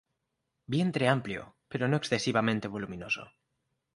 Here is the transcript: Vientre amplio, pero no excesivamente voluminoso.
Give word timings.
Vientre 0.73 1.05
amplio, 1.07 1.41
pero 1.69 1.85
no 1.87 1.95
excesivamente 2.01 2.67
voluminoso. 2.75 3.23